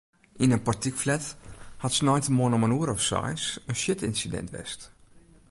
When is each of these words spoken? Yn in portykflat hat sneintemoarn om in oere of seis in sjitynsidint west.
Yn 0.43 0.55
in 0.55 0.63
portykflat 0.67 1.25
hat 1.83 1.93
sneintemoarn 1.97 2.55
om 2.57 2.65
in 2.67 2.75
oere 2.77 2.91
of 2.95 3.01
seis 3.09 3.43
in 3.69 3.79
sjitynsidint 3.81 4.49
west. 4.55 4.81